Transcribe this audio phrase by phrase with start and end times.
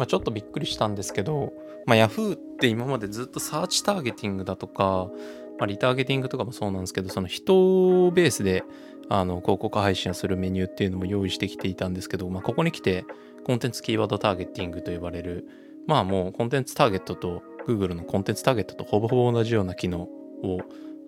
[0.00, 1.52] まあ、ちょっとびっくりしたんですけど、
[1.84, 5.10] まあ、Yahoo って今までずっとサーチターゲティングだとか、
[5.58, 8.64] まあ、リターゲティングとかもそうなんですけど、その人ベースで
[9.10, 13.04] あの広告配信をするメニューっていうのも用意してきていたんですけど、まあ、ここに来て
[13.44, 15.46] コンテンツキーワードターゲティングと呼ばれる、
[15.86, 20.00] まあもうコンテンツターゲットと Google のコンテンツターゲットとほぼほぼ同じような機能
[20.42, 20.60] を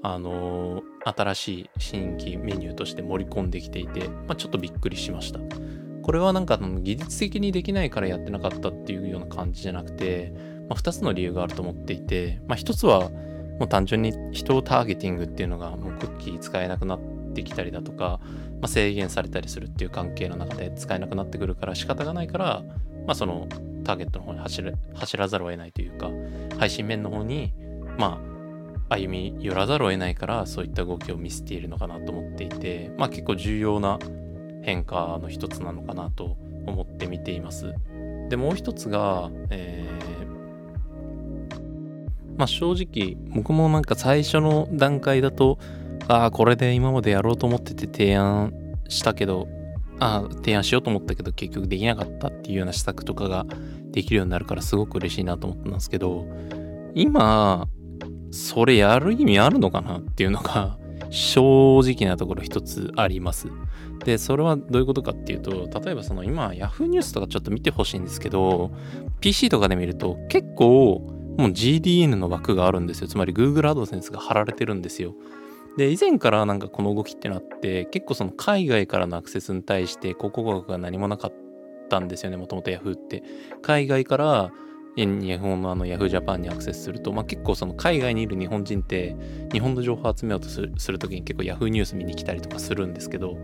[0.03, 5.39] あの、新しい新規メニューとして盛り込んできていて、まあ、ちょっとびっくりしました。
[6.03, 10.33] これはなんか技術的にできないからやってなかったっていうような感じじゃなくて、
[10.69, 13.11] まあ、2つの理由があると思っていて、まあ、1つは
[13.59, 17.01] もう単純に人をターゲティングっていうのがもうクッキー使えなくなっ
[17.35, 18.21] てきたりだとか、
[18.61, 22.63] まあ、制限されたりするっていう関係の中で使えなくなってくるから仕方がないから、
[23.07, 23.47] まあ、その
[23.85, 26.11] ターゲットの方に走れ走らざるを得ないというか
[26.59, 27.53] 配信面の方に
[27.99, 28.21] ま
[28.89, 33.99] あ歩み寄らざるを得ないからそういった動きを見せているのかなと思っていてまあ結構重要な
[34.63, 37.75] 変化の一つなのかなと思って見ています。
[38.29, 45.59] でもう一つが、えー、まあ正直僕もなんか最初の段階だと
[46.09, 48.55] ああこれで今までやろうと思ってて提案
[48.89, 49.49] したけど
[50.01, 53.47] あ提案しようと思ったけど結局できなかったっていうような施策とかが
[53.91, 56.27] できるようになるからすごく嬉しいなと思ったんですけど
[56.95, 57.69] 今
[58.31, 60.79] それやる意味あるのかなっていうのが
[61.13, 63.49] 正直なところ一つあります。
[64.05, 68.71] で、それはどういうことかっていうと、例えばその今 Yahoo ニュースとかちょっと見てほしいんですけど、
[69.21, 73.09] PC とかで見ると結構もう GDN の枠があるんですよ。
[73.09, 75.15] つまり Google AdSense が貼られてるんですよ。
[75.77, 81.33] で、以前からなんかこの動きってなって、結構その海外からのアクセスに対して広告枠が何もなかっ
[81.89, 83.23] たんですよね、もともと Yahoo って。
[83.61, 84.53] 海外から
[84.97, 89.17] 日本のあの Yahoo Japan にアクセスすると、まあ、結構その海外にいる日本人って
[89.51, 93.39] 日本の情報を集めようとするときに結構 Yahoo ニュース見に来たりとかするんですけど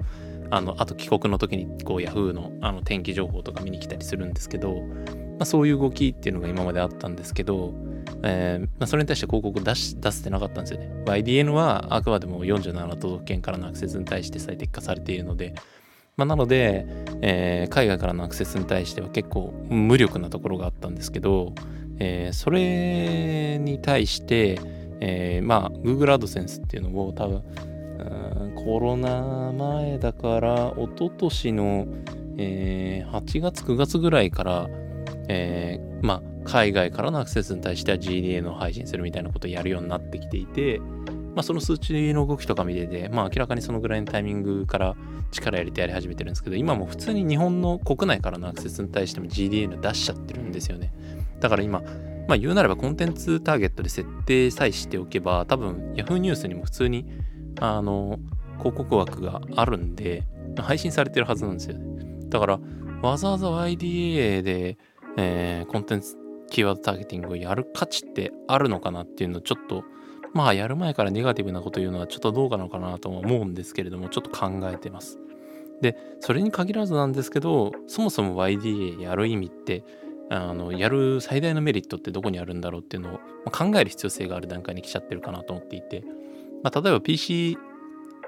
[0.51, 7.73] あのあと帰国の時にこう Yahoo のあの天気情報とか見に来たりするんですけど、まあ、そういう動きっていうのが今まであったんですけど、
[8.23, 10.91] えーまあ、それに対して広告出し出せてなかったんですよね。
[11.07, 15.55] YDN はあくまでも47都道府県からのアクセスに対して最適化されているので、
[16.19, 16.85] まあ、なので、
[17.23, 21.55] えー、海外からのアクセスに対しては結構無力なところがあったんですけど、
[22.01, 24.61] えー、それに対して、
[25.01, 27.43] えー、まあ Google AdSense っていうのを多分
[28.65, 31.87] コロナ前だから一昨年の、
[32.37, 34.69] えー、8月9月ぐらいから、
[35.29, 40.81] えー、まあ海外からのアクセスに対しては GDA の配信するみたいなことをやるようになってきていて、
[41.39, 44.97] まあ、その数値の動きとか見てて、まあ、明らかにそのぐらいのタイミングから
[45.31, 50.93] 力入れてやり始めてるんですけど、今も普通に日本の国内からのアクセスに対しても GDN 出しちゃってるんですよね。
[51.39, 51.81] だから今、
[52.27, 57.07] まあ、言うなればコンテンツターゲットで設定さえしておけば、多分 Yahoo ニュースにも普通に
[57.61, 58.19] あの
[58.59, 60.25] 広告枠があるんで、
[60.57, 61.85] 配信されてるはずなんですよね。
[62.31, 62.59] だから、
[63.01, 64.77] わざわざ YDA で、
[65.17, 66.17] えー、コンテンツ
[66.51, 69.85] キーワードターゲティングをやる価値ってあるのかなっていうのをちょっと
[70.39, 75.19] まあやる前からネガティブなこと言うのはちょっとどうかなのかなとも思うんですけれどもちょっと考えてます。
[75.81, 79.83] でそれに限らずなんですけどそもそも YDA やる意味って
[80.31, 86.05] あのやる最大のメリットってどこにあるんだろうっていうのを考える必要性がある段階に来ちゃってるかなと思っていて、
[86.63, 87.59] まあ、例えば PC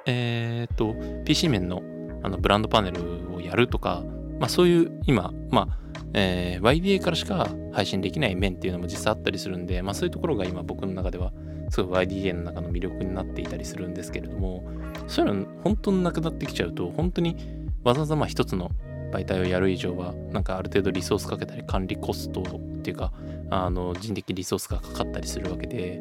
[0.06, 1.80] えっ、と PC 面の
[2.24, 4.02] あのブランドパネルをやるとか、
[4.40, 5.80] まあ、そういう今まあ
[6.12, 11.32] えー、YDA からしか配信できない面っていうのも実際あったりするんで、まあ、そういうところが今僕の中では
[11.70, 14.64] すごい YDA の中の魅力になっていたりするんですけれども
[15.06, 17.36] そういうの本当になくなってきちゃうと本当に
[17.84, 18.70] わざわざまあ一つの
[19.12, 23.12] 媒体をやる以上はなんかある程度リソースかけたり管理コストっていうか
[23.50, 26.00] あの人的リソースがかかったりするわけで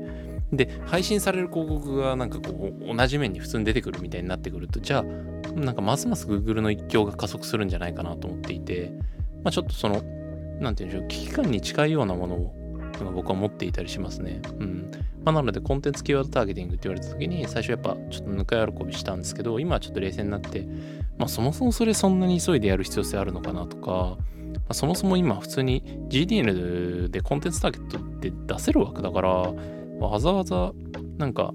[0.51, 5.03] で配信される広告がなんかこう同じ面に普通に出てくるみたいになってくるとじゃあ
[5.51, 8.91] なんかますます Google の一強が加速するんじゃないかなと思っていて、
[9.43, 10.01] まあ、ちょっとその
[10.59, 12.58] 何て言うんでしょう危機感に近いようなものを
[13.05, 14.41] 僕は持っていたりしますね。
[14.59, 14.91] うん。
[15.23, 20.67] まあ、なので、コンテンツキーワードターゲティングって言われた時に、最初やっぱちょっとぬか喜びしたんですけど、今はちょっと冷静になって、
[21.17, 24.17] まあ、そもそもそれそんなに急いでやる必要性あるのかなとか、ま
[24.69, 29.29] あ、そもそも今普通に GDN でコンテンツターゲットって出せるわけだから、
[29.99, 30.71] わざわざ
[31.17, 31.53] なんか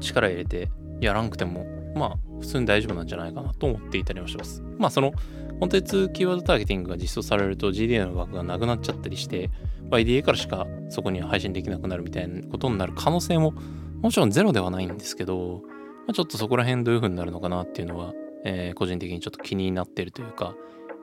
[0.00, 0.70] 力入れて
[1.00, 4.62] やらんくても、まあ普通に大丈夫なんじゃないかなと思っていたりもします。
[4.78, 5.12] まあその
[5.60, 9.50] コンテンツキーワードターゲティングが実装されると GDN の枠がなくなっちゃったりして、
[9.90, 13.54] YDA からしかそこには配信できなくなるみたいなことになる可能性も
[14.02, 15.62] もちろんゼロではないんですけど、
[16.06, 18.12] まあ、ちょっとそこら辺どういう風になるのかなっていうのは、
[18.44, 20.54] えー、個人的にちょっと気になってるというか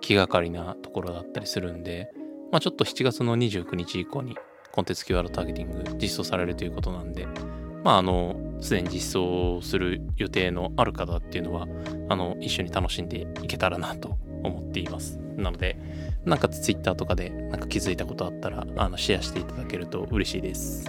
[0.01, 2.11] 気がかりなところだったりするんで、
[2.51, 4.35] まあ、ちょっと7月の29日以降に
[4.71, 7.27] コンテンツキーワードターゲティング実装されるということなんで、
[7.83, 11.67] まあ、あの、すでに実装する予定のある方っていうのは、
[12.09, 15.19] あの、一緒に楽しんでいけたらなと思っています。
[15.37, 15.77] なので、
[16.25, 20.85] なんか Twitter とかでなんか気づいたことあったらあのシェアしていただけると嬉しいです